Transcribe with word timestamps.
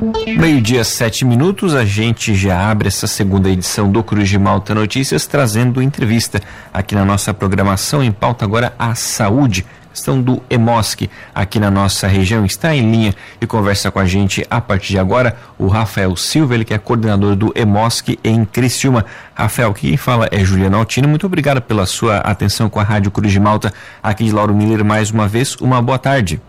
Meio-dia, 0.00 0.84
sete 0.84 1.24
minutos, 1.24 1.74
a 1.74 1.84
gente 1.84 2.32
já 2.32 2.70
abre 2.70 2.86
essa 2.86 3.08
segunda 3.08 3.50
edição 3.50 3.90
do 3.90 4.00
Cruz 4.00 4.28
de 4.28 4.38
Malta 4.38 4.72
Notícias, 4.72 5.26
trazendo 5.26 5.82
entrevista 5.82 6.40
aqui 6.72 6.94
na 6.94 7.04
nossa 7.04 7.34
programação. 7.34 8.00
Em 8.00 8.12
pauta 8.12 8.44
agora 8.44 8.72
a 8.78 8.94
saúde, 8.94 9.66
questão 9.90 10.22
do 10.22 10.40
EMOSC 10.48 11.10
aqui 11.34 11.58
na 11.58 11.68
nossa 11.68 12.06
região. 12.06 12.46
Está 12.46 12.76
em 12.76 12.88
linha 12.88 13.12
e 13.40 13.46
conversa 13.46 13.90
com 13.90 13.98
a 13.98 14.04
gente 14.04 14.46
a 14.48 14.60
partir 14.60 14.92
de 14.92 15.00
agora 15.00 15.36
o 15.58 15.66
Rafael 15.66 16.14
Silva, 16.14 16.54
ele 16.54 16.64
que 16.64 16.72
é 16.72 16.78
coordenador 16.78 17.34
do 17.34 17.52
EMOSC 17.56 18.20
em 18.22 18.44
Criciúma. 18.44 19.04
Rafael, 19.34 19.74
quem 19.74 19.96
fala 19.96 20.28
é 20.30 20.44
Juliana 20.44 20.76
Altino. 20.76 21.08
Muito 21.08 21.26
obrigado 21.26 21.60
pela 21.60 21.86
sua 21.86 22.18
atenção 22.18 22.70
com 22.70 22.78
a 22.78 22.84
Rádio 22.84 23.10
Cruz 23.10 23.32
de 23.32 23.40
Malta 23.40 23.72
aqui 24.00 24.22
de 24.22 24.30
Lauro 24.30 24.54
Miller 24.54 24.84
mais 24.84 25.10
uma 25.10 25.26
vez. 25.26 25.56
Uma 25.56 25.82
boa 25.82 25.98
tarde. 25.98 26.40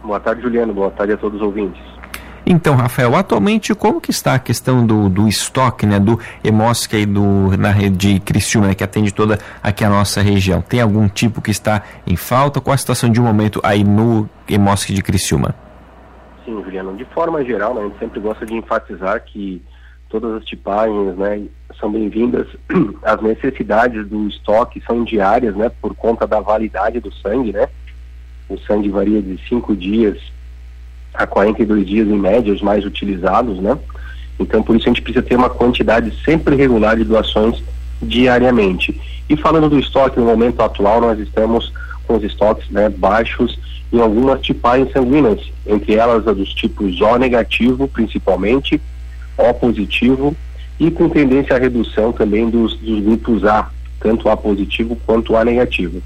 Boa 0.00 0.20
tarde, 0.20 0.42
Juliano. 0.42 0.72
Boa 0.72 0.92
tarde 0.92 1.14
a 1.14 1.16
todos 1.16 1.40
os 1.40 1.44
ouvintes. 1.44 1.90
Então, 2.44 2.74
Rafael, 2.74 3.14
atualmente 3.14 3.74
como 3.74 4.00
que 4.00 4.10
está 4.10 4.34
a 4.34 4.38
questão 4.38 4.86
do, 4.86 5.08
do 5.08 5.28
estoque, 5.28 5.86
né, 5.86 6.00
do 6.00 6.18
Emosc 6.42 6.92
aí 6.94 7.06
do, 7.06 7.56
na 7.56 7.70
rede 7.70 8.14
de 8.14 8.20
Criciúma, 8.20 8.68
né, 8.68 8.74
que 8.74 8.82
atende 8.82 9.12
toda 9.12 9.38
aqui 9.62 9.84
a 9.84 9.90
nossa 9.90 10.20
região? 10.20 10.62
Tem 10.62 10.80
algum 10.80 11.08
tipo 11.08 11.42
que 11.42 11.50
está 11.50 11.82
em 12.06 12.16
falta? 12.16 12.60
Qual 12.60 12.74
a 12.74 12.78
situação 12.78 13.10
de 13.10 13.20
um 13.20 13.24
momento 13.24 13.60
aí 13.62 13.84
no 13.84 14.28
Emosc 14.48 14.92
de 14.92 15.02
Criciúma? 15.02 15.54
Sim, 16.44 16.62
Juliano, 16.64 16.96
de 16.96 17.04
forma 17.06 17.44
geral, 17.44 17.74
né, 17.74 17.82
a 17.82 17.84
gente 17.84 17.98
sempre 17.98 18.20
gosta 18.20 18.46
de 18.46 18.54
enfatizar 18.54 19.22
que 19.24 19.62
todas 20.08 20.34
as 20.34 20.44
tipagens, 20.44 21.16
né, 21.16 21.42
são 21.78 21.90
bem-vindas. 21.90 22.46
As 23.02 23.22
necessidades 23.22 24.06
do 24.08 24.28
estoque 24.28 24.82
são 24.86 25.04
diárias, 25.04 25.54
né, 25.54 25.70
por 25.80 25.94
conta 25.94 26.26
da 26.26 26.40
validade 26.40 27.00
do 27.00 27.12
sangue, 27.14 27.52
né? 27.52 27.68
O 28.48 28.58
sangue 28.58 28.88
varia 28.88 29.22
de 29.22 29.38
cinco 29.48 29.76
dias 29.76 30.20
a 31.14 31.26
42 31.26 31.86
dias 31.86 32.08
em 32.08 32.18
média, 32.18 32.52
os 32.52 32.62
mais 32.62 32.84
utilizados, 32.84 33.58
né? 33.58 33.76
Então, 34.38 34.62
por 34.62 34.74
isso 34.74 34.86
a 34.86 34.88
gente 34.88 35.02
precisa 35.02 35.24
ter 35.24 35.36
uma 35.36 35.50
quantidade 35.50 36.12
sempre 36.24 36.56
regular 36.56 36.96
de 36.96 37.04
doações 37.04 37.62
diariamente. 38.00 38.98
E 39.28 39.36
falando 39.36 39.68
do 39.68 39.78
estoque, 39.78 40.18
no 40.18 40.26
momento 40.26 40.60
atual, 40.62 41.00
nós 41.00 41.18
estamos 41.18 41.72
com 42.06 42.16
os 42.16 42.24
estoques 42.24 42.68
né, 42.70 42.88
baixos 42.88 43.58
em 43.92 44.00
algumas 44.00 44.40
tipagens 44.40 44.90
sanguíneas, 44.92 45.40
entre 45.66 45.94
elas 45.94 46.26
a 46.26 46.32
dos 46.32 46.52
tipos 46.54 47.00
O 47.00 47.16
negativo, 47.16 47.86
principalmente, 47.88 48.80
O 49.36 49.52
positivo, 49.54 50.34
e 50.78 50.90
com 50.90 51.08
tendência 51.08 51.56
à 51.56 51.58
redução 51.58 52.12
também 52.12 52.48
dos, 52.48 52.76
dos 52.76 53.04
grupos 53.04 53.44
A, 53.44 53.70
tanto 54.00 54.28
A 54.28 54.36
positivo 54.36 54.96
quanto 55.06 55.36
A 55.36 55.44
negativo. 55.44 56.02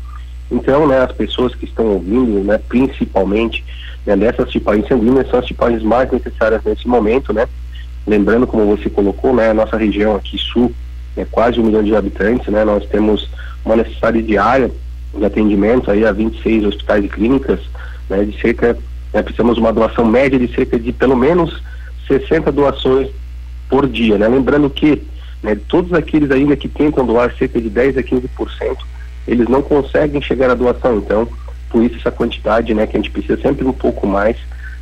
Então, 0.51 0.87
né, 0.87 0.99
as 0.99 1.13
pessoas 1.13 1.55
que 1.55 1.65
estão 1.65 1.87
ouvindo, 1.87 2.43
né, 2.45 2.59
principalmente 2.69 3.65
né, 4.07 4.17
dessas 4.17 4.51
tipagens 4.51 4.87
sanguíneas, 4.89 5.29
são 5.31 5.39
as 5.39 5.47
tipagens 5.47 5.83
mais 5.83 6.11
necessárias 6.11 6.63
nesse 6.65 6.87
momento, 6.87 7.33
né? 7.33 7.47
Lembrando, 8.07 8.47
como 8.47 8.77
você 8.77 8.91
colocou, 8.91 9.35
né, 9.35 9.51
a 9.51 9.55
nossa 9.55 9.77
região 9.77 10.15
aqui 10.15 10.37
sul 10.37 10.73
é 11.17 11.25
quase 11.25 11.59
um 11.59 11.65
milhão 11.65 11.83
de 11.83 11.95
habitantes, 11.95 12.49
né? 12.49 12.65
Nós 12.65 12.85
temos 12.87 13.29
uma 13.65 13.77
necessidade 13.77 14.23
diária 14.23 14.71
de 15.17 15.25
atendimento 15.25 15.91
aí 15.91 16.05
a 16.05 16.13
26 16.13 16.67
hospitais 16.67 17.05
e 17.05 17.09
clínicas, 17.09 17.61
né, 18.11 18.25
de 18.25 18.39
cerca, 18.41 18.77
né, 19.13 19.23
precisamos 19.23 19.57
uma 19.59 19.73
doação 19.73 20.05
média 20.05 20.39
de 20.39 20.53
cerca 20.55 20.79
de 20.79 20.93
pelo 20.93 21.17
menos 21.17 21.63
60 22.09 22.53
doações 22.53 23.09
por 23.69 23.89
dia, 23.89 24.19
né? 24.19 24.29
Lembrando 24.29 24.69
que 24.69 25.03
né, 25.43 25.57
todos 25.69 25.93
aqueles 25.93 26.31
ainda 26.31 26.57
que 26.57 26.69
tentam 26.69 27.07
doar 27.07 27.35
cerca 27.37 27.61
de 27.61 27.71
10 27.71 27.99
a 27.99 28.03
15%, 28.03 28.29
eles 29.27 29.49
não 29.49 29.63
conseguem 29.63 30.21
chegar 30.21 30.51
à 30.51 30.55
doação, 30.55 30.99
então 30.99 31.29
por 31.75 31.83
isso 31.83 31.97
essa 31.97 32.13
quantidade, 32.13 32.73
né, 32.73 32.87
que 32.87 32.97
a 32.97 33.01
gente 33.01 33.11
precisa 33.11 33.37
sempre 33.43 33.65
um 33.67 33.73
pouco 33.73 34.07
mais, 34.07 34.37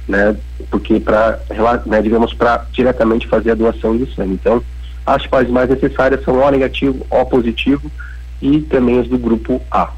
né, 0.06 0.36
porque 0.70 1.00
para, 1.00 1.40
né, 1.86 2.02
digamos, 2.02 2.34
para 2.34 2.66
diretamente 2.70 3.26
fazer 3.26 3.52
a 3.52 3.54
doação 3.54 3.96
de 3.96 4.14
sangue. 4.14 4.34
Então, 4.34 4.62
as 5.06 5.24
fases 5.24 5.50
mais 5.50 5.70
necessárias 5.70 6.22
são 6.22 6.36
O 6.36 6.50
negativo, 6.50 7.06
O 7.08 7.24
positivo 7.24 7.90
e 8.42 8.60
também 8.60 9.00
as 9.00 9.08
do 9.08 9.16
grupo 9.16 9.62
A. 9.70 9.88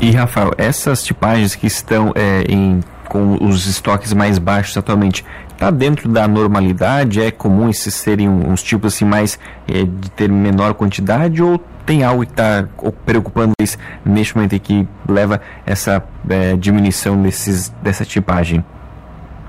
E 0.00 0.10
Rafael, 0.10 0.50
essas 0.58 1.04
tipagens 1.04 1.54
que 1.54 1.68
estão 1.68 2.12
é, 2.16 2.42
em, 2.48 2.80
com 3.08 3.38
os 3.40 3.68
estoques 3.68 4.12
mais 4.12 4.36
baixos 4.40 4.76
atualmente, 4.76 5.24
está 5.56 5.70
dentro 5.70 6.08
da 6.08 6.28
normalidade? 6.28 7.20
É 7.20 7.30
comum 7.30 7.68
esses 7.68 7.94
serem 7.94 8.28
uns 8.28 8.62
tipos 8.62 8.94
assim 8.94 9.04
mais 9.04 9.38
é, 9.66 9.84
de 9.84 10.10
ter 10.10 10.28
menor 10.28 10.74
quantidade 10.74 11.42
ou 11.42 11.58
tem 11.84 12.04
algo 12.04 12.24
que 12.24 12.32
está 12.32 12.68
preocupando 13.04 13.52
eles 13.58 13.78
neste 14.04 14.36
momento 14.36 14.58
que 14.60 14.86
leva 15.08 15.40
essa 15.64 16.04
é, 16.28 16.56
diminuição 16.56 17.20
desses, 17.22 17.70
dessa 17.82 18.04
tipagem? 18.04 18.64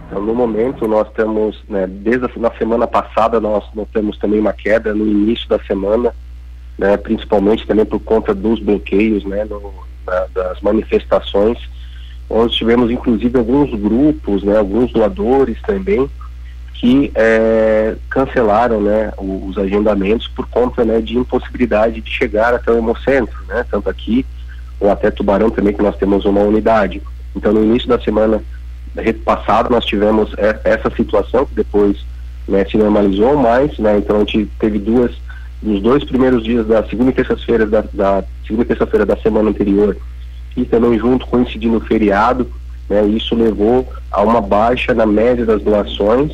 Então, 0.07 0.21
no 0.21 0.33
momento 0.33 0.87
nós 0.87 1.09
temos, 1.13 1.61
né, 1.67 1.85
desde 1.87 2.25
a 2.25 2.29
na 2.37 2.51
semana 2.51 2.87
passada 2.87 3.41
nós, 3.41 3.65
nós 3.75 3.87
temos 3.93 4.17
também 4.17 4.39
uma 4.39 4.53
queda 4.53 4.93
no 4.93 5.05
início 5.05 5.49
da 5.49 5.59
semana, 5.59 6.13
né, 6.77 6.95
principalmente 6.95 7.67
também 7.67 7.85
por 7.85 7.99
conta 7.99 8.33
dos 8.33 8.59
bloqueios, 8.61 9.25
né, 9.25 9.43
no, 9.43 9.73
na, 10.05 10.27
das 10.33 10.61
manifestações, 10.61 11.57
onde 12.29 12.55
tivemos 12.55 12.91
inclusive 12.91 13.37
alguns 13.37 13.69
grupos, 13.79 14.43
né, 14.43 14.57
alguns 14.57 14.91
doadores 14.91 15.57
também, 15.61 16.09
que 16.73 17.11
é, 17.15 17.95
cancelaram 18.09 18.81
né, 18.81 19.11
os 19.17 19.57
agendamentos 19.57 20.27
por 20.27 20.47
conta 20.47 20.85
né, 20.85 21.01
de 21.01 21.17
impossibilidade 21.17 22.01
de 22.01 22.11
chegar 22.11 22.53
até 22.53 22.71
o 22.71 22.77
Hemocentro, 22.77 23.37
né, 23.47 23.65
tanto 23.69 23.89
aqui 23.89 24.25
ou 24.79 24.91
até 24.91 25.09
Tubarão 25.09 25.49
também, 25.49 25.73
que 25.73 25.81
nós 25.81 25.97
temos 25.97 26.23
uma 26.25 26.41
unidade. 26.41 27.01
Então, 27.35 27.51
no 27.51 27.63
início 27.63 27.87
da 27.87 27.99
semana 27.99 28.43
passada, 29.25 29.69
nós 29.69 29.85
tivemos 29.85 30.31
essa 30.63 30.89
situação, 30.95 31.45
que 31.45 31.55
depois 31.55 32.05
né, 32.47 32.65
se 32.65 32.77
normalizou 32.77 33.35
mais, 33.35 33.77
né, 33.79 33.97
então 33.97 34.17
a 34.17 34.19
gente 34.19 34.45
teve 34.59 34.79
duas, 34.79 35.11
nos 35.61 35.81
dois 35.81 36.03
primeiros 36.03 36.43
dias 36.43 36.67
da 36.67 36.83
segunda 36.87 37.09
e 37.09 37.13
terça-feira 37.13 37.65
da, 37.65 37.83
da, 37.93 38.23
segunda 38.45 38.63
e 38.63 38.67
terça-feira 38.67 39.05
da 39.05 39.17
semana 39.17 39.49
anterior, 39.49 39.97
e 40.57 40.65
também 40.65 40.97
junto 40.97 41.27
coincidindo 41.27 41.77
o 41.77 41.81
feriado, 41.81 42.51
né, 42.89 43.05
isso 43.05 43.35
levou 43.35 43.87
a 44.11 44.23
uma 44.23 44.41
baixa 44.41 44.93
na 44.93 45.05
média 45.05 45.45
das 45.45 45.61
doações, 45.61 46.33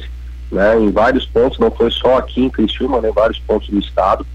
né, 0.49 0.79
em 0.79 0.89
vários 0.91 1.25
pontos, 1.25 1.59
não 1.59 1.69
foi 1.69 1.91
só 1.91 2.17
aqui 2.17 2.45
em 2.45 2.49
Criciúma, 2.49 3.01
né, 3.01 3.11
vários 3.13 3.37
pontos 3.39 3.69
do 3.69 3.77
estado, 3.77 4.25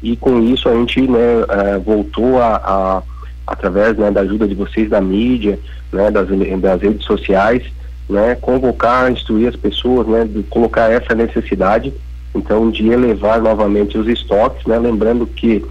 e 0.00 0.16
com 0.16 0.40
isso 0.40 0.68
a 0.68 0.74
gente 0.74 1.00
né, 1.02 1.18
uh, 1.18 1.80
voltou 1.80 2.40
a, 2.40 2.56
a 2.56 3.02
através 3.46 3.96
né, 3.96 4.10
da 4.10 4.20
ajuda 4.20 4.46
de 4.46 4.54
vocês 4.54 4.88
da 4.88 5.00
mídia, 5.00 5.58
né, 5.92 6.10
das, 6.10 6.28
das 6.60 6.80
redes 6.80 7.04
sociais, 7.04 7.64
né, 8.08 8.36
convocar, 8.36 9.10
instruir 9.10 9.48
as 9.48 9.56
pessoas, 9.56 10.06
né, 10.06 10.24
de 10.24 10.42
colocar 10.44 10.90
essa 10.90 11.14
necessidade, 11.14 11.92
então 12.34 12.70
de 12.70 12.88
elevar 12.88 13.40
novamente 13.40 13.98
os 13.98 14.06
estoques, 14.06 14.64
né, 14.66 14.78
lembrando 14.78 15.26
que 15.26 15.64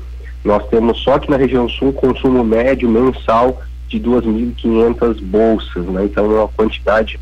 nós 0.44 0.68
temos 0.68 1.00
só 1.00 1.16
aqui 1.16 1.30
na 1.30 1.38
região 1.38 1.70
sul 1.70 1.94
consumo 1.94 2.44
médio 2.44 2.90
mensal 2.90 3.62
de 3.88 4.00
2.500 4.00 5.22
bolsas, 5.22 5.86
né, 5.86 6.06
então 6.06 6.26
é 6.26 6.40
uma 6.40 6.48
quantidade 6.48 7.20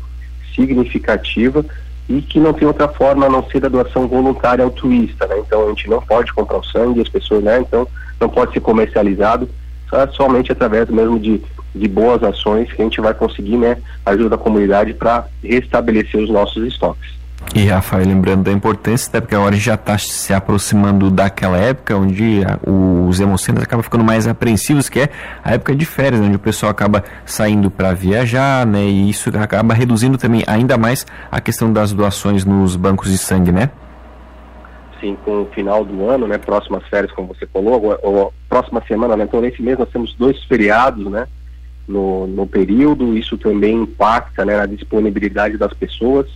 significativa 0.54 1.64
e 2.10 2.20
que 2.20 2.40
não 2.40 2.52
tem 2.52 2.66
outra 2.66 2.88
forma 2.88 3.26
a 3.26 3.30
não 3.30 3.48
ser 3.48 3.64
a 3.64 3.68
doação 3.68 4.08
voluntária 4.08 4.64
altruísta, 4.64 5.28
né? 5.28 5.38
Então 5.38 5.64
a 5.64 5.68
gente 5.68 5.88
não 5.88 6.02
pode 6.02 6.32
comprar 6.32 6.58
o 6.58 6.64
sangue, 6.64 7.00
as 7.00 7.08
pessoas, 7.08 7.44
né? 7.44 7.60
Então 7.60 7.86
não 8.18 8.28
pode 8.28 8.52
ser 8.52 8.58
comercializado, 8.58 9.48
só 9.88 10.08
somente 10.08 10.50
através 10.50 10.88
mesmo 10.90 11.20
de, 11.20 11.40
de 11.72 11.88
boas 11.88 12.20
ações 12.24 12.72
que 12.72 12.82
a 12.82 12.84
gente 12.84 13.00
vai 13.00 13.14
conseguir, 13.14 13.56
né? 13.56 13.76
A 14.04 14.10
ajuda 14.10 14.30
da 14.30 14.38
comunidade 14.38 14.92
para 14.92 15.28
restabelecer 15.40 16.20
os 16.20 16.28
nossos 16.28 16.66
estoques. 16.66 17.19
E 17.52 17.66
Rafael, 17.66 18.06
lembrando 18.06 18.44
da 18.44 18.52
importância, 18.52 19.08
até 19.08 19.20
porque 19.20 19.34
agora 19.34 19.56
já 19.56 19.74
está 19.74 19.98
se 19.98 20.32
aproximando 20.32 21.10
daquela 21.10 21.58
época 21.58 21.96
onde 21.96 22.44
a, 22.44 22.60
os 22.64 23.18
hemocentros 23.18 23.64
acabam 23.64 23.82
ficando 23.82 24.04
mais 24.04 24.28
apreensivos, 24.28 24.88
que 24.88 25.00
é 25.00 25.08
a 25.42 25.54
época 25.54 25.74
de 25.74 25.84
férias, 25.84 26.20
onde 26.20 26.36
o 26.36 26.38
pessoal 26.38 26.70
acaba 26.70 27.02
saindo 27.26 27.68
para 27.68 27.92
viajar, 27.92 28.64
né? 28.64 28.84
E 28.84 29.10
isso 29.10 29.30
acaba 29.36 29.74
reduzindo 29.74 30.16
também 30.16 30.44
ainda 30.46 30.78
mais 30.78 31.04
a 31.28 31.40
questão 31.40 31.72
das 31.72 31.92
doações 31.92 32.44
nos 32.44 32.76
bancos 32.76 33.10
de 33.10 33.18
sangue, 33.18 33.50
né? 33.50 33.70
Sim, 35.00 35.16
com 35.24 35.42
o 35.42 35.46
final 35.46 35.84
do 35.84 36.08
ano, 36.08 36.28
né? 36.28 36.38
Próximas 36.38 36.86
férias, 36.86 37.10
como 37.10 37.28
você 37.34 37.48
falou, 37.48 37.98
ou, 38.02 38.32
próxima 38.48 38.80
semana, 38.86 39.16
né? 39.16 39.24
Então 39.24 39.40
nesse 39.40 39.60
mês 39.60 39.76
nós 39.76 39.88
temos 39.88 40.14
dois 40.14 40.40
feriados, 40.44 41.10
né? 41.10 41.26
No, 41.88 42.28
no 42.28 42.46
período, 42.46 43.16
isso 43.16 43.36
também 43.36 43.74
impacta 43.74 44.44
né, 44.44 44.56
na 44.56 44.66
disponibilidade 44.66 45.58
das 45.58 45.72
pessoas 45.72 46.28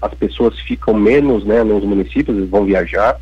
as 0.00 0.14
pessoas 0.14 0.58
ficam 0.60 0.94
menos 0.94 1.44
né, 1.44 1.62
nos 1.62 1.84
municípios, 1.84 2.48
vão 2.48 2.64
viajar, 2.64 3.20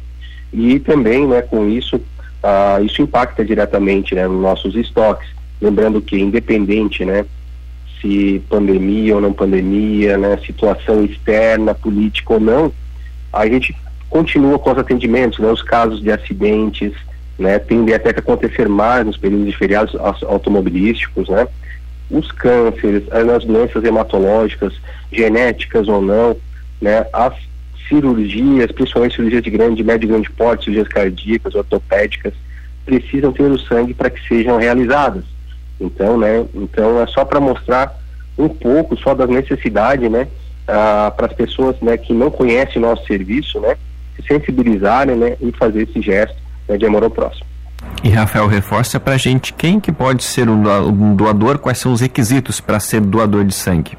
e 0.53 0.79
também 0.79 1.27
né, 1.27 1.43
com 1.43 1.69
isso, 1.69 2.01
ah, 2.43 2.79
isso 2.83 3.03
impacta 3.03 3.45
diretamente 3.45 4.15
né, 4.15 4.27
nos 4.27 4.41
nossos 4.41 4.75
estoques. 4.75 5.29
Lembrando 5.61 6.01
que 6.01 6.19
independente 6.19 7.05
né, 7.05 7.25
se 8.01 8.43
pandemia 8.49 9.15
ou 9.17 9.21
não 9.21 9.33
pandemia, 9.33 10.17
né, 10.17 10.39
situação 10.47 11.05
externa, 11.05 11.75
política 11.75 12.35
ou 12.35 12.41
não, 12.41 12.73
a 13.33 13.47
gente 13.47 13.75
continua 14.09 14.59
com 14.59 14.71
os 14.71 14.79
atendimentos, 14.79 15.39
né, 15.39 15.51
os 15.51 15.63
casos 15.63 16.01
de 16.01 16.11
acidentes, 16.11 16.93
né, 17.39 17.59
tendem 17.59 17.95
até 17.95 18.13
que 18.13 18.21
acontecer 18.21 18.69
mais 18.69 19.05
nos 19.05 19.17
períodos 19.17 19.47
de 19.47 19.57
feriados 19.57 19.95
automobilísticos, 20.25 21.29
né, 21.29 21.47
os 22.11 22.33
cânceres, 22.33 23.03
as 23.13 23.45
doenças 23.45 23.85
hematológicas, 23.85 24.73
genéticas 25.13 25.89
ou 25.89 26.01
não, 26.01 26.37
né, 26.81 27.07
as 27.13 27.35
cirurgias, 27.89 28.71
principalmente 28.73 29.17
cirurgias 29.17 29.43
de 29.43 29.51
grande, 29.51 29.83
médio 29.83 30.07
e 30.07 30.11
grande 30.11 30.31
porte, 30.31 30.65
cirurgias 30.65 30.89
cardíacas, 30.89 31.55
ortopédicas, 31.55 32.35
precisam 32.85 33.33
ter 33.33 33.51
o 33.51 33.59
sangue 33.59 33.95
para 33.95 34.11
que 34.11 34.27
sejam 34.27 34.59
realizadas. 34.59 35.25
Então, 35.81 36.19
né, 36.19 36.45
então 36.55 37.01
é 37.01 37.07
só 37.07 37.25
para 37.25 37.41
mostrar 37.41 37.97
um 38.37 38.49
pouco 38.49 38.97
só 38.97 39.15
das 39.15 39.29
necessidades, 39.29 40.11
né, 40.11 40.27
ah, 40.67 41.13
para 41.17 41.27
as 41.27 41.33
pessoas, 41.33 41.77
né, 41.81 41.97
que 41.97 42.13
não 42.13 42.31
conhecem 42.31 42.81
nosso 42.81 43.07
serviço, 43.07 43.61
né, 43.61 43.77
se 44.17 44.23
sensibilizarem, 44.27 45.17
né, 45.17 45.37
e 45.41 45.53
fazer 45.53 45.83
esse 45.89 46.01
gesto 46.01 46.37
né, 46.69 46.77
de 46.77 46.85
amor 46.85 47.05
ao 47.05 47.11
próximo. 47.11 47.47
E 48.03 48.11
Rafael, 48.11 48.47
reforça 48.47 49.01
para 49.01 49.15
a 49.15 49.19
gente 49.19 49.53
quem 49.53 49.81
que 49.81 49.91
pode 49.91 50.23
ser 50.23 50.49
um 50.49 51.15
doador, 51.15 51.59
quais 51.59 51.79
são 51.79 51.93
os 51.93 52.01
requisitos 52.01 52.61
para 52.61 52.79
ser 52.81 53.01
doador 53.01 53.45
de 53.45 53.55
sangue? 53.55 53.97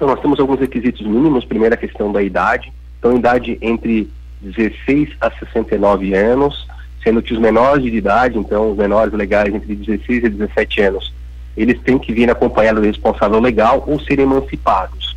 Então 0.00 0.08
nós 0.08 0.20
temos 0.20 0.40
alguns 0.40 0.58
requisitos 0.58 1.06
mínimos, 1.06 1.44
primeira 1.44 1.76
questão 1.76 2.10
da 2.10 2.22
idade, 2.22 2.72
então 2.98 3.18
idade 3.18 3.58
entre 3.60 4.08
16 4.40 5.10
a 5.20 5.30
69 5.30 6.14
anos, 6.14 6.66
sendo 7.04 7.20
que 7.20 7.34
os 7.34 7.38
menores 7.38 7.84
de 7.84 7.98
idade, 7.98 8.38
então 8.38 8.70
os 8.70 8.78
menores 8.78 9.12
legais 9.12 9.54
entre 9.54 9.74
16 9.74 10.24
e 10.24 10.28
17 10.30 10.80
anos, 10.80 11.12
eles 11.54 11.78
têm 11.82 11.98
que 11.98 12.14
vir 12.14 12.30
acompanhados 12.30 12.80
do 12.80 12.86
responsável 12.86 13.38
legal 13.40 13.84
ou 13.86 14.00
serem 14.00 14.24
emancipados. 14.24 15.14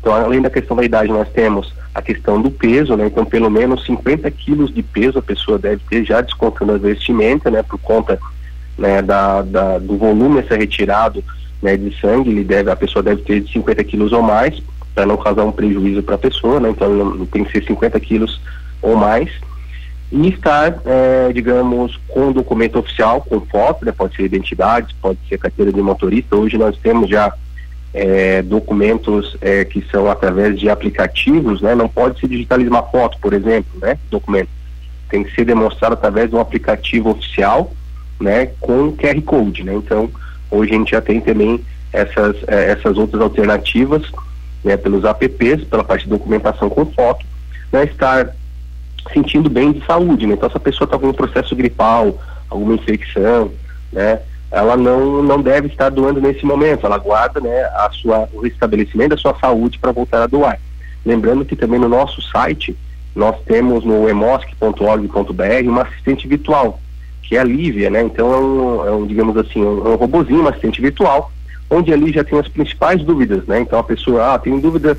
Então, 0.00 0.14
além 0.14 0.42
da 0.42 0.50
questão 0.50 0.76
da 0.76 0.84
idade, 0.84 1.10
nós 1.10 1.30
temos 1.30 1.72
a 1.94 2.02
questão 2.02 2.38
do 2.38 2.50
peso, 2.50 2.94
né? 2.94 3.06
Então, 3.06 3.24
pelo 3.24 3.50
menos 3.50 3.86
50 3.86 4.30
quilos 4.32 4.70
de 4.70 4.82
peso 4.82 5.18
a 5.18 5.22
pessoa 5.22 5.58
deve 5.58 5.80
ter, 5.88 6.04
já 6.04 6.20
descontando 6.20 6.72
a 6.72 6.76
vestimenta, 6.76 7.50
né? 7.50 7.62
Por 7.62 7.78
conta 7.78 8.18
né, 8.76 9.00
da, 9.00 9.40
da, 9.40 9.78
do 9.78 9.96
volume 9.96 10.40
a 10.40 10.46
ser 10.46 10.58
retirado 10.58 11.24
né, 11.62 11.76
de 11.76 11.98
sangue, 12.00 12.30
ele 12.30 12.44
deve, 12.44 12.70
a 12.70 12.76
pessoa 12.76 13.02
deve 13.02 13.22
ter 13.22 13.40
de 13.40 13.52
50 13.52 13.82
quilos 13.84 14.12
ou 14.12 14.22
mais, 14.22 14.60
para 14.94 15.06
não 15.06 15.16
causar 15.16 15.44
um 15.44 15.52
prejuízo 15.52 16.02
para 16.02 16.14
a 16.14 16.18
pessoa, 16.18 16.58
né? 16.58 16.70
Então, 16.70 17.26
tem 17.26 17.44
que 17.44 17.52
ser 17.52 17.64
50 17.66 18.00
quilos 18.00 18.40
ou 18.80 18.96
mais. 18.96 19.30
E 20.10 20.28
estar, 20.28 20.80
é, 20.86 21.32
digamos, 21.32 21.98
com 22.08 22.32
documento 22.32 22.78
oficial, 22.78 23.20
com 23.20 23.40
foto, 23.40 23.84
né? 23.84 23.92
Pode 23.92 24.16
ser 24.16 24.24
identidade, 24.24 24.94
pode 25.02 25.18
ser 25.28 25.38
carteira 25.38 25.70
de 25.70 25.82
motorista. 25.82 26.36
Hoje 26.36 26.56
nós 26.56 26.78
temos 26.78 27.10
já 27.10 27.30
é, 27.92 28.40
documentos 28.42 29.36
é, 29.40 29.64
que 29.64 29.84
são 29.90 30.10
através 30.10 30.58
de 30.58 30.70
aplicativos, 30.70 31.60
né? 31.60 31.74
Não 31.74 31.88
pode 31.88 32.18
se 32.20 32.26
digitalizar 32.26 32.72
uma 32.72 32.82
foto, 32.82 33.18
por 33.20 33.34
exemplo, 33.34 33.78
né? 33.80 33.98
Documento. 34.10 34.48
Tem 35.10 35.24
que 35.24 35.34
ser 35.34 35.44
demonstrado 35.44 35.94
através 35.94 36.30
de 36.30 36.36
um 36.36 36.40
aplicativo 36.40 37.10
oficial, 37.10 37.72
né? 38.20 38.46
Com 38.60 38.92
QR 38.92 39.20
Code, 39.22 39.62
né? 39.62 39.74
Então, 39.74 40.10
hoje 40.50 40.72
a 40.72 40.78
gente 40.78 40.90
já 40.90 41.00
tem 41.00 41.20
também 41.20 41.64
essas, 41.92 42.36
é, 42.46 42.72
essas 42.72 42.96
outras 42.96 43.22
alternativas, 43.22 44.02
né? 44.64 44.76
Pelos 44.76 45.04
apps, 45.04 45.64
pela 45.64 45.84
parte 45.84 46.04
de 46.04 46.10
documentação 46.10 46.68
com 46.68 46.86
foto, 46.86 47.24
né? 47.72 47.84
Estar 47.84 48.34
sentindo 49.12 49.48
bem 49.48 49.72
de 49.72 49.84
saúde, 49.86 50.26
né? 50.26 50.34
Então, 50.34 50.50
se 50.50 50.56
a 50.56 50.60
pessoa 50.60 50.86
está 50.86 50.98
com 50.98 51.08
um 51.08 51.12
processo 51.12 51.54
gripal, 51.54 52.20
alguma 52.50 52.74
infecção, 52.74 53.50
né? 53.92 54.20
ela 54.50 54.76
não, 54.76 55.22
não 55.22 55.42
deve 55.42 55.68
estar 55.68 55.90
doando 55.90 56.20
nesse 56.20 56.44
momento, 56.44 56.86
ela 56.86 56.96
aguarda 56.96 57.40
né, 57.40 57.62
a 57.74 57.90
sua, 57.92 58.28
o 58.32 58.40
restabelecimento 58.40 59.10
da 59.10 59.16
sua 59.16 59.36
saúde 59.38 59.78
para 59.78 59.92
voltar 59.92 60.22
a 60.22 60.26
doar. 60.26 60.58
Lembrando 61.04 61.44
que 61.44 61.56
também 61.56 61.80
no 61.80 61.88
nosso 61.88 62.22
site 62.22 62.76
nós 63.14 63.36
temos 63.44 63.84
no 63.84 64.08
emosc.org.br 64.08 65.68
uma 65.68 65.82
assistente 65.82 66.28
virtual, 66.28 66.80
que 67.26 67.36
é 67.36 67.40
a 67.40 67.44
Lívia, 67.44 67.90
né? 67.90 68.02
Então 68.02 68.32
é 68.32 68.38
um, 68.38 68.86
é 68.86 68.90
um 68.92 69.06
digamos 69.06 69.36
assim, 69.36 69.62
um, 69.62 69.92
um 69.92 69.96
robozinho, 69.96 70.40
uma 70.40 70.50
assistente 70.50 70.80
virtual, 70.80 71.32
onde 71.68 71.92
ali 71.92 72.12
já 72.12 72.22
tem 72.22 72.38
as 72.38 72.48
principais 72.48 73.02
dúvidas, 73.02 73.44
né? 73.46 73.60
Então 73.60 73.78
a 73.78 73.84
pessoa, 73.84 74.34
ah, 74.34 74.38
tem 74.38 74.58
dúvida, 74.58 74.96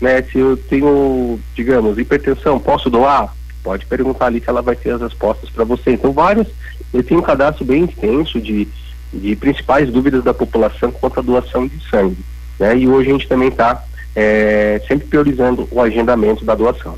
né, 0.00 0.22
se 0.22 0.38
eu 0.38 0.56
tenho, 0.56 1.38
digamos, 1.54 1.98
hipertensão, 1.98 2.58
posso 2.58 2.90
doar? 2.90 3.34
Pode 3.62 3.84
perguntar 3.86 4.26
ali 4.26 4.40
que 4.40 4.48
ela 4.48 4.62
vai 4.62 4.74
ter 4.76 4.90
as 4.90 5.00
respostas 5.00 5.50
para 5.50 5.64
você. 5.64 5.92
Então 5.92 6.12
várias, 6.12 6.46
ele 6.92 7.02
tem 7.02 7.16
um 7.16 7.22
cadastro 7.22 7.64
bem 7.64 7.84
extenso 7.84 8.40
de 8.40 8.66
de 9.12 9.34
principais 9.36 9.90
dúvidas 9.90 10.22
da 10.22 10.32
população 10.32 10.92
quanto 10.92 11.18
à 11.18 11.22
doação 11.22 11.66
de 11.66 11.80
sangue. 11.88 12.18
Né? 12.58 12.78
E 12.78 12.88
hoje 12.88 13.10
a 13.10 13.12
gente 13.12 13.28
também 13.28 13.48
está 13.48 13.82
é, 14.14 14.80
sempre 14.86 15.06
priorizando 15.06 15.68
o 15.70 15.80
agendamento 15.80 16.44
da 16.44 16.54
doação. 16.54 16.96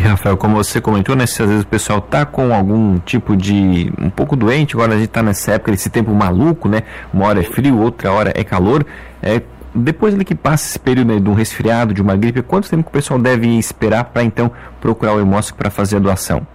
E 0.00 0.02
Rafael, 0.02 0.34
como 0.34 0.56
você 0.56 0.80
comentou, 0.80 1.14
né, 1.14 1.26
se 1.26 1.42
às 1.42 1.48
vezes 1.50 1.62
o 1.62 1.66
pessoal 1.66 1.98
está 1.98 2.24
com 2.24 2.54
algum 2.54 2.98
tipo 3.00 3.36
de 3.36 3.92
um 4.00 4.08
pouco 4.08 4.34
doente, 4.34 4.74
agora 4.74 4.94
a 4.94 4.96
gente 4.96 5.08
está 5.08 5.22
nessa 5.22 5.52
época, 5.52 5.72
esse 5.72 5.90
tempo 5.90 6.10
maluco, 6.14 6.70
né? 6.70 6.84
Uma 7.12 7.26
hora 7.26 7.40
é 7.40 7.42
frio, 7.42 7.78
outra 7.78 8.10
hora 8.10 8.32
é 8.34 8.42
calor. 8.42 8.86
É, 9.22 9.42
depois 9.74 10.16
que 10.24 10.34
passa 10.34 10.70
esse 10.70 10.78
período 10.78 11.12
né, 11.12 11.20
de 11.20 11.28
um 11.28 11.34
resfriado, 11.34 11.92
de 11.92 12.00
uma 12.00 12.16
gripe, 12.16 12.40
quanto 12.40 12.70
tempo 12.70 12.88
o 12.88 12.90
pessoal 12.90 13.20
deve 13.20 13.46
esperar 13.58 14.04
para 14.04 14.24
então 14.24 14.50
procurar 14.80 15.12
o 15.12 15.20
Hemócio 15.20 15.54
para 15.54 15.68
fazer 15.68 15.96
a 15.96 15.98
doação? 15.98 16.46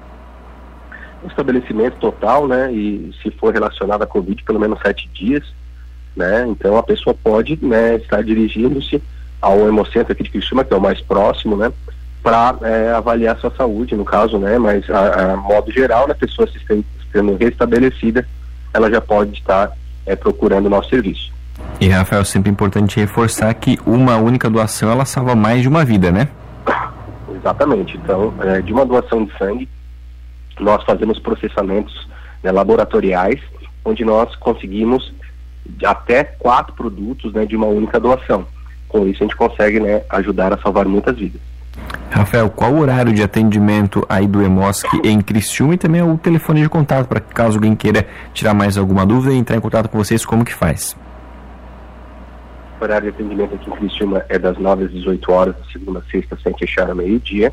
um 1.24 1.28
estabelecimento 1.28 1.98
total, 1.98 2.48
né? 2.48 2.72
E 2.72 3.12
se 3.22 3.30
for 3.32 3.54
relacionado 3.54 4.02
à 4.02 4.08
Covid, 4.08 4.44
pelo 4.44 4.60
menos 4.60 4.80
sete 4.80 5.08
dias, 5.14 5.44
né? 6.16 6.48
Então 6.48 6.78
a 6.78 6.84
pessoa 6.84 7.16
pode, 7.16 7.60
né, 7.64 7.96
estar 7.96 8.24
dirigindo-se 8.24 9.02
ao 9.40 9.68
hemocentro 9.68 10.14
aqui 10.14 10.24
de 10.24 10.32
Criciúma, 10.32 10.64
que 10.64 10.74
é 10.74 10.78
o 10.78 10.82
mais 10.82 11.00
próximo, 11.02 11.56
né? 11.56 11.72
Para 12.26 12.56
é, 12.64 12.92
avaliar 12.92 13.38
sua 13.38 13.52
saúde, 13.56 13.96
no 13.96 14.04
caso, 14.04 14.40
né? 14.40 14.58
Mas 14.58 14.90
a, 14.90 15.34
a 15.34 15.38
modo 15.38 15.72
geral, 15.72 16.08
né, 16.08 16.14
a 16.14 16.16
pessoa 16.16 16.48
se 16.48 16.60
sendo 17.12 17.38
restabelecida, 17.38 18.28
ela 18.74 18.90
já 18.90 19.00
pode 19.00 19.34
estar 19.34 19.72
é, 20.08 20.16
procurando 20.16 20.66
o 20.66 20.70
nosso 20.70 20.90
serviço. 20.90 21.32
E 21.80 21.88
Rafael, 21.88 22.26
sempre 22.26 22.50
importante 22.50 23.00
reforçar 23.00 23.54
que 23.54 23.78
uma 23.86 24.18
única 24.18 24.50
doação 24.50 24.90
ela 24.90 25.06
salva 25.06 25.36
mais 25.36 25.62
de 25.62 25.68
uma 25.68 25.86
vida, 25.86 26.12
né? 26.12 26.28
Exatamente. 27.36 27.96
Então, 27.96 28.34
é, 28.42 28.60
de 28.60 28.74
uma 28.74 28.88
doação 28.88 29.24
de 29.24 29.38
sangue, 29.38 29.70
nós 30.60 30.84
fazemos 30.84 31.20
processamentos 31.20 32.08
né, 32.42 32.52
laboratoriais, 32.52 33.40
onde 33.86 34.04
nós 34.04 34.36
conseguimos 34.38 35.14
até 35.86 36.24
quatro 36.24 36.74
produtos 36.74 37.34
né, 37.34 37.46
de 37.46 37.56
uma 37.56 37.68
única 37.68 38.00
doação. 38.00 38.48
Com 38.88 39.08
isso 39.08 39.24
a 39.24 39.28
gente 39.28 39.36
consegue 39.36 39.80
né, 39.80 40.02
ajudar 40.10 40.52
a 40.52 40.58
salvar 40.58 40.86
muitas 40.88 41.16
vidas. 41.16 41.40
Rafael, 42.10 42.50
qual 42.50 42.74
o 42.74 42.80
horário 42.80 43.14
de 43.14 43.22
atendimento 43.22 44.06
aí 44.08 44.26
do 44.26 44.42
EMOSC 44.42 44.88
em 45.04 45.20
Criciúma 45.20 45.74
e 45.74 45.78
também 45.78 46.02
o 46.02 46.18
telefone 46.18 46.62
de 46.62 46.70
contato 46.70 47.08
para 47.08 47.20
caso 47.20 47.58
alguém 47.58 47.76
queira 47.76 48.08
tirar 48.34 48.54
mais 48.54 48.78
alguma 48.78 49.06
dúvida 49.06 49.34
e 49.34 49.38
entrar 49.38 49.58
em 49.58 49.60
contato 49.60 49.90
com 49.90 49.98
vocês, 49.98 50.26
como 50.26 50.46
que 50.46 50.54
faz? 50.54 50.96
O 52.80 52.84
horário 52.84 53.12
de 53.12 53.16
atendimento 53.16 53.56
aqui 53.56 53.70
em 53.70 53.74
Criciúma 53.74 54.24
é 54.30 54.40
das 54.40 54.58
9 54.58 54.86
às 54.86 54.92
18 54.92 55.32
horas, 55.32 55.56
segunda 55.72 56.00
a 56.00 56.12
sexta, 56.12 56.38
sem 56.42 56.54
fechar 56.58 56.90
ao 56.90 56.96
meio-dia. 56.96 57.52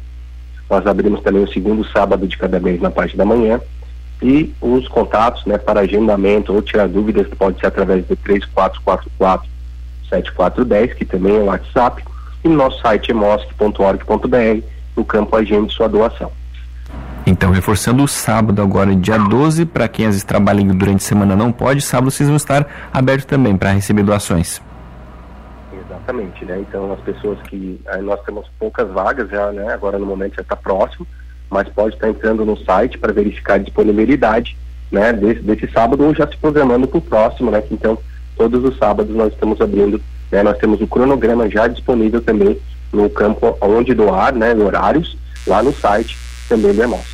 Nós 0.71 0.87
abrimos 0.87 1.21
também 1.23 1.43
o 1.43 1.53
segundo 1.53 1.85
sábado 1.89 2.27
de 2.27 2.37
cada 2.39 2.58
mês 2.58 2.81
na 2.81 2.91
parte 2.91 3.17
da 3.17 3.25
manhã. 3.25 3.61
E 4.23 4.55
os 4.61 4.87
contatos 4.87 5.44
né, 5.44 5.58
para 5.58 5.81
agendamento 5.81 6.55
ou 6.55 6.63
tirar 6.63 6.89
dúvidas 6.89 7.27
pode 7.37 7.58
ser 7.58 7.67
através 7.67 8.06
do 8.06 8.15
3444 8.17 9.51
7410, 10.08 10.94
que 10.94 11.05
também 11.05 11.37
é 11.37 11.41
o 11.41 11.46
WhatsApp, 11.46 12.05
e 12.44 12.49
no 12.49 12.56
nosso 12.56 12.81
site 12.81 13.11
emosc.org.br, 13.11 14.67
no 14.96 15.05
campo 15.05 15.37
Agende 15.37 15.72
Sua 15.72 15.89
Doação. 15.89 16.31
Então, 17.25 17.53
reforçando 17.53 18.03
o 18.03 18.08
sábado 18.08 18.61
agora, 18.61 18.94
dia 18.96 19.17
12, 19.17 19.65
para 19.67 19.87
quem 19.87 20.06
às 20.06 20.15
vezes 20.15 20.25
trabalha 20.25 20.63
durante 20.65 20.96
a 20.96 21.08
semana 21.08 21.37
não 21.37 21.53
pode, 21.53 21.81
sábado 21.81 22.11
vocês 22.11 22.29
vão 22.29 22.37
estar 22.37 22.67
abertos 22.93 23.27
também 23.27 23.56
para 23.56 23.70
receber 23.70 24.03
doações. 24.03 24.61
Exatamente, 25.72 26.44
né? 26.44 26.58
Então 26.61 26.93
as 26.93 27.01
pessoas 27.01 27.41
que 27.43 27.81
nós 28.03 28.20
temos 28.25 28.51
poucas 28.58 28.91
vagas 28.91 29.31
já, 29.31 29.53
né? 29.53 29.72
Agora 29.72 29.99
no 29.99 30.06
momento 30.06 30.34
já 30.34 30.43
está 30.43 30.56
próximo, 30.56 31.06
mas 31.49 31.69
pode 31.69 31.94
estar 31.94 32.08
entrando 32.08 32.44
no 32.44 32.56
site 32.56 32.99
para 32.99 33.13
verificar 33.13 33.55
a 33.55 33.58
disponibilidade, 33.58 34.56
né? 34.91 35.13
Desse, 35.13 35.41
desse 35.43 35.70
sábado 35.70 36.05
ou 36.05 36.13
já 36.13 36.27
se 36.27 36.37
programando 36.37 36.89
para 36.89 36.99
o 36.99 37.03
próximo, 37.03 37.53
né? 37.53 37.63
Então 37.70 37.96
todos 38.37 38.65
os 38.65 38.77
sábados 38.79 39.15
nós 39.15 39.32
estamos 39.32 39.61
abrindo, 39.61 40.01
né? 40.32 40.43
Nós 40.43 40.58
temos 40.58 40.81
o 40.81 40.86
cronograma 40.86 41.48
já 41.48 41.69
disponível 41.69 42.20
também 42.22 42.58
no 42.93 43.08
campo 43.10 43.56
onde 43.60 43.94
doar, 43.94 44.34
né? 44.34 44.55
Horários 44.55 45.17
lá 45.46 45.62
no 45.62 45.72
site 45.72 46.17
também 46.48 46.74
do 46.74 46.82
EMOS. 46.82 47.12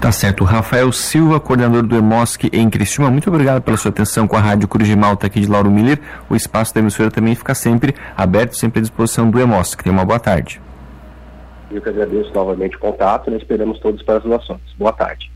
Tá 0.00 0.10
certo. 0.10 0.42
Rafael 0.42 0.90
Silva, 0.90 1.38
coordenador 1.38 1.84
do 1.84 1.96
EMOSC 1.96 2.50
em 2.52 2.68
Criciúma, 2.68 3.08
muito 3.08 3.30
obrigado 3.30 3.62
pela 3.62 3.76
sua 3.76 3.90
atenção 3.90 4.26
com 4.26 4.36
a 4.36 4.40
Rádio 4.40 4.66
Cruz 4.66 4.88
de 4.88 4.96
Malta 4.96 5.28
aqui 5.28 5.40
de 5.40 5.46
Lauro 5.46 5.70
Miller. 5.70 6.00
O 6.28 6.34
espaço 6.34 6.74
da 6.74 6.80
emissora 6.80 7.08
também 7.08 7.36
fica 7.36 7.54
sempre 7.54 7.94
aberto, 8.16 8.56
sempre 8.56 8.80
à 8.80 8.82
disposição 8.82 9.30
do 9.30 9.38
EMOSC. 9.38 9.84
Tenha 9.84 9.92
uma 9.92 10.04
boa 10.04 10.18
tarde. 10.18 10.60
Eu 11.70 11.80
que 11.80 11.88
agradeço 11.88 12.32
novamente 12.34 12.76
o 12.76 12.80
contato 12.80 13.28
e 13.28 13.30
né? 13.30 13.36
esperamos 13.36 13.78
todos 13.78 14.02
para 14.02 14.16
as 14.16 14.24
doações. 14.24 14.60
Boa 14.76 14.92
tarde. 14.92 15.30